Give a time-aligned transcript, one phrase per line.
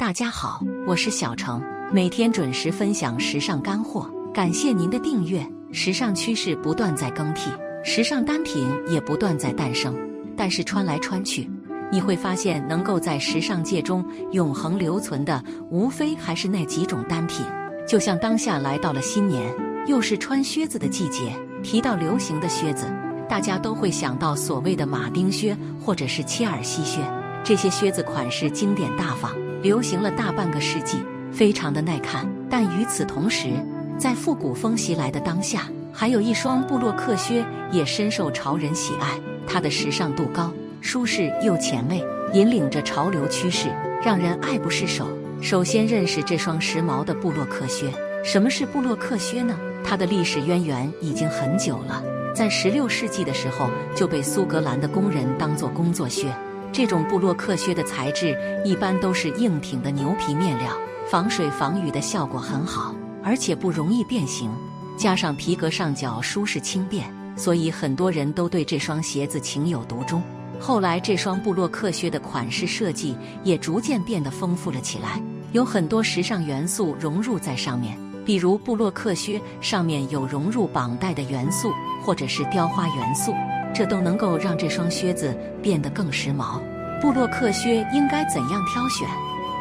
[0.00, 1.62] 大家好，我是小程，
[1.92, 5.46] 每天准时分享时尚干货，感谢您的订阅。
[5.72, 7.50] 时尚趋势不断在更替，
[7.84, 9.94] 时尚单品也不断在诞生，
[10.34, 11.50] 但是穿来穿去。
[11.92, 14.02] 你会发现，能够在时尚界中
[14.32, 17.44] 永恒留存的，无非还是那几种单品。
[17.86, 19.54] 就像当下来到了新年，
[19.86, 21.30] 又是穿靴子的季节。
[21.62, 22.86] 提到流行的靴子，
[23.28, 27.02] 大家都会想到所谓的马丁靴或者是切尔西靴。
[27.44, 29.30] 这些靴子款式经典大方，
[29.62, 30.98] 流行了大半个世纪，
[31.32, 32.28] 非常的耐看。
[32.48, 33.48] 但与此同时，
[33.98, 39.18] 在复古风袭来的当下，还有一双布洛克靴也深受潮人喜爱。
[39.46, 40.52] 它的时尚度高。
[40.82, 42.02] 舒适又前卫，
[42.32, 43.68] 引领着潮流趋势，
[44.02, 45.06] 让人爱不释手。
[45.42, 47.92] 首先认识这双时髦的布洛克靴。
[48.24, 49.54] 什么是布洛克靴呢？
[49.84, 52.02] 它的历史渊源已经很久了，
[52.34, 56.28] 在16世纪的时候就被苏格兰的工人当做工作靴。
[56.72, 60.70] 这种布洛克靴的材质一般都是硬挺的牛皮面料，
[61.10, 64.50] 防水防雨的效果很好，而且不容易变形。
[64.96, 70.22] 加上皮革上脚舒适轻便，所以很多人都对这双鞋子情有独钟。
[70.60, 75.20] 后来，这双布洛克靴的款式设计也逐渐变得丰富了起来，
[75.52, 77.98] 有很多时尚元素融入在上面。
[78.26, 81.72] 比如，布洛克靴上面有融入绑带的元素，
[82.04, 83.32] 或者是雕花元素，
[83.74, 86.60] 这都能够让这双靴子变得更时髦。
[87.00, 89.08] 布洛克靴应该怎样挑选？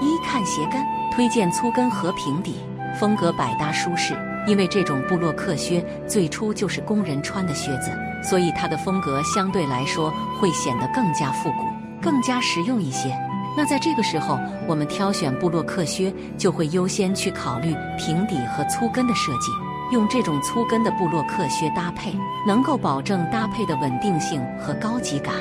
[0.00, 2.56] 一看鞋跟，推荐粗跟和平底，
[2.98, 4.14] 风格百搭舒适。
[4.46, 7.90] 因为这种布洛克靴最初就是工人穿的靴子。
[8.22, 11.64] 所以它的风格相对来说会显得更加复古、
[12.00, 13.16] 更加实用一些。
[13.56, 19.65] 那在这个时候，我们挑选布洛克靴就会优先去考虑平底和粗跟的设计。
[19.92, 22.12] 用这种粗跟的布洛克靴搭配，
[22.46, 25.34] 能够保证搭配的稳定性和高级感，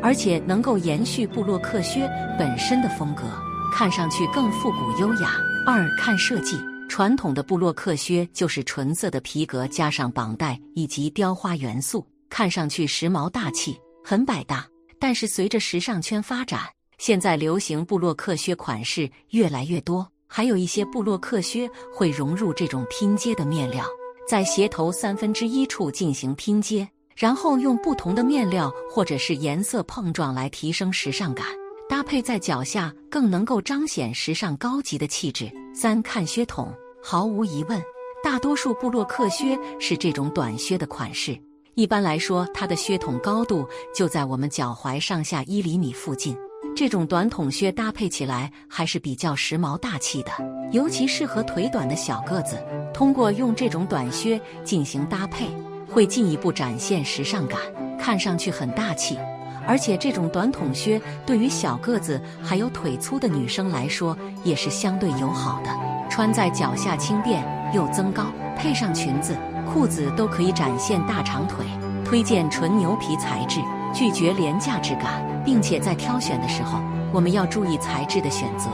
[0.00, 3.24] 而且能够延续布洛克靴本身的风格，
[3.72, 5.32] 看上去更复古优雅。
[5.66, 12.06] 二看设计，传统的布洛克靴就是纯色的皮革加上绑带以及雕花元素。
[12.30, 14.66] 看上去时髦大气，很百搭。
[15.00, 16.60] 但是随着时尚圈发展，
[16.98, 23.84] 现在流行布洛克靴款式越来越多，还有一些布洛克靴会融入这种拼接的面料，
[24.28, 31.46] 在鞋头三分之一处进行拼接，然后用不同的面料或者是颜色碰撞来提升时尚感，
[31.88, 35.50] 搭配在脚下更能够彰显时尚高级的气质。
[35.74, 36.72] 三看靴筒，
[37.02, 37.82] 毫无疑问，
[38.22, 41.36] 大多数布洛克靴是这种短靴的款式。
[41.74, 46.36] 一般来说，它的靴筒高度就在我们脚踝上下一厘米附近。
[46.76, 50.30] 这种短筒靴搭配起来还是比较时髦大气的，
[50.70, 52.56] 尤其适合腿短的小个子。
[52.94, 55.46] 通过用这种短靴进行搭配，
[55.88, 57.58] 会进一步展现时尚感，
[57.98, 59.18] 看上去很大气。
[59.66, 65.70] 而且，这种短筒靴对于小个子还有腿粗的女生来说也是相对友好的，
[66.08, 68.26] 穿在脚下轻便又增高，
[68.56, 69.36] 配上裙子。
[69.70, 71.66] 裤子都可以展现大长腿，
[72.08, 73.60] 推荐纯牛皮材质，
[73.92, 76.80] 拒绝廉价质感，并且在挑选的时候，
[77.12, 78.70] 我们要注意材质的选择。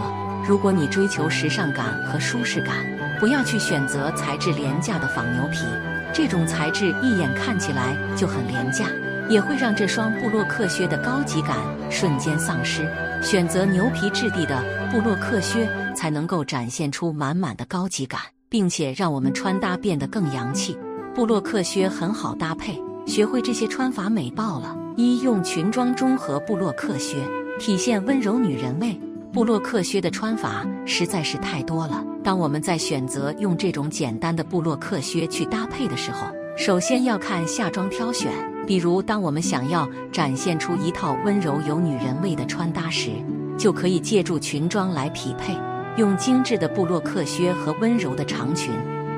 [0.47, 2.77] 如果你追求时尚感和舒适感，
[3.19, 5.65] 不要去选择材质廉价的仿牛皮，
[6.13, 8.85] 这种材质一眼看起来就很廉价，
[9.29, 11.57] 也会让这双布洛克靴的高级感
[11.91, 12.89] 瞬间丧失。
[13.21, 14.63] 选择牛皮质地的
[14.93, 18.21] 布洛克靴，才能够展现出满满的高级感。
[18.51, 20.79] 并且让我们穿搭变得更洋气。
[21.13, 24.77] 布洛克靴很好搭配，学会这些穿法美爆了。
[24.97, 27.17] 一用裙装中和布洛克靴，
[27.59, 28.99] 体现温柔女人味。
[29.33, 32.05] 布洛克靴的穿法实在是太多了。
[32.23, 38.33] 当我们在选择用这种简单的布洛克靴去搭配的时候，首先要看下装挑选。
[38.67, 43.11] 比如，当我们想要展现出一套温柔有女人味的穿搭时，
[43.59, 45.55] 就可以借助裙装来匹配。
[45.97, 48.73] 用精致的布洛克靴和温柔的长裙、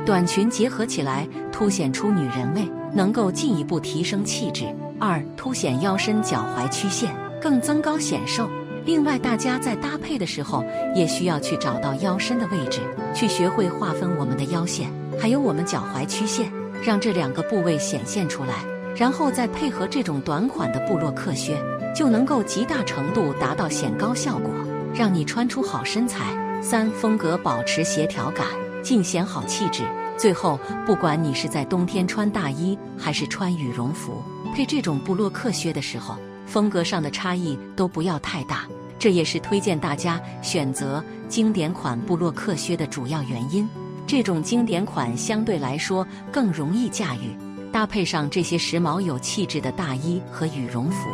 [0.05, 4.65] 短裙结合起来，凸显出女人味，能够进一步提升气质。
[4.99, 8.49] 二、凸显腰身、脚踝曲线，更增高显瘦。
[8.87, 10.65] 另外，大家在搭配的时候，
[10.95, 12.81] 也需要去找到腰身的位置，
[13.13, 14.91] 去学会划分我们的腰线，
[15.21, 16.51] 还有我们脚踝曲线，
[16.83, 18.65] 让这两个部位显现出来，
[18.97, 21.55] 然后再配合这种短款的布洛克靴，
[21.95, 24.51] 就能够极大程度达到显高效果，
[24.95, 26.25] 让你穿出好身材。
[26.63, 28.47] 三、风格保持协调感，
[28.83, 29.83] 尽显好气质。
[30.19, 34.23] 最后，不管你是在冬天穿大衣还是穿羽绒服，
[34.55, 36.17] 配这种布洛克靴的时候，
[36.47, 38.67] 风格上的差异都不要太大。
[38.99, 43.69] 这也是推荐大家选择经典款布洛克靴的主要原因。
[44.07, 47.37] 这种经典款相对来说更容易驾驭，
[47.71, 51.11] 搭配上这些时髦有气质的大衣和羽绒服，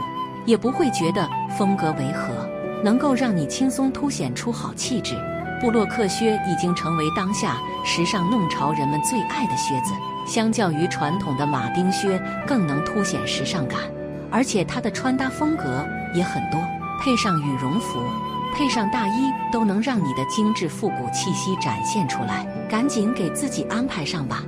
[0.47, 1.29] 也不会觉得
[1.59, 2.49] 风格违和，
[2.85, 5.17] 能够让你轻松凸显出好气质。
[5.63, 9.93] 布洛克靴已经成为当下时尚弄潮人们最爱的靴子，
[10.27, 13.79] 相较于传统的马丁靴，更能凸显时尚感，
[14.29, 15.87] 而且它的穿搭风格
[16.17, 16.61] 也很多，
[17.01, 18.01] 配上羽绒服。
[18.53, 22.45] 配上大衣，都能让你的精致复古气息展现出来。
[22.69, 24.43] 赶紧给自己安排上吧！